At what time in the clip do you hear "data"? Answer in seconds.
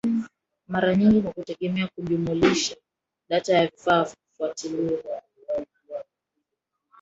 3.29-3.53